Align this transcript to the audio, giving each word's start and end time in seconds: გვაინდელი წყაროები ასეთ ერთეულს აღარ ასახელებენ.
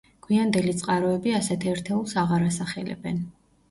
გვაინდელი 0.27 0.73
წყაროები 0.79 1.35
ასეთ 1.43 1.69
ერთეულს 1.77 2.19
აღარ 2.27 2.51
ასახელებენ. 2.51 3.27